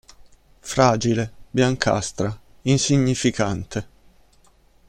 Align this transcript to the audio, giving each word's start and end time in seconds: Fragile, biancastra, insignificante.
Fragile, 0.63 1.31
biancastra, 1.51 2.35
insignificante. 2.63 3.87